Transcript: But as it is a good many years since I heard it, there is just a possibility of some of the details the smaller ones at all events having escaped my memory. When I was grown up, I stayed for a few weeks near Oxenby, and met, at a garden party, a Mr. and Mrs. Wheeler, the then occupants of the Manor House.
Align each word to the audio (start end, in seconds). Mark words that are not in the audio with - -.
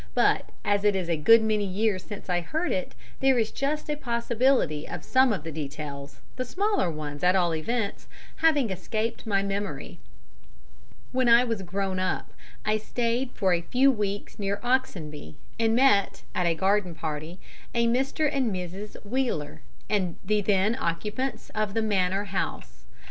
But 0.15 0.49
as 0.65 0.83
it 0.83 0.95
is 0.95 1.07
a 1.11 1.15
good 1.15 1.43
many 1.43 1.63
years 1.63 2.03
since 2.03 2.27
I 2.27 2.41
heard 2.41 2.71
it, 2.71 2.95
there 3.19 3.37
is 3.37 3.51
just 3.51 3.87
a 3.87 3.95
possibility 3.95 4.89
of 4.89 5.03
some 5.03 5.31
of 5.31 5.43
the 5.43 5.51
details 5.51 6.21
the 6.37 6.43
smaller 6.43 6.89
ones 6.89 7.23
at 7.23 7.35
all 7.35 7.53
events 7.53 8.07
having 8.37 8.71
escaped 8.71 9.27
my 9.27 9.43
memory. 9.43 9.99
When 11.11 11.29
I 11.29 11.43
was 11.43 11.61
grown 11.61 11.99
up, 11.99 12.33
I 12.65 12.77
stayed 12.79 13.29
for 13.35 13.53
a 13.53 13.61
few 13.61 13.91
weeks 13.91 14.39
near 14.39 14.59
Oxenby, 14.63 15.35
and 15.59 15.75
met, 15.75 16.23
at 16.33 16.47
a 16.47 16.55
garden 16.55 16.95
party, 16.95 17.37
a 17.75 17.85
Mr. 17.85 18.27
and 18.33 18.51
Mrs. 18.51 18.95
Wheeler, 19.05 19.61
the 20.25 20.41
then 20.41 20.75
occupants 20.79 21.51
of 21.51 21.75
the 21.75 21.83
Manor 21.83 22.23
House. 22.23 22.85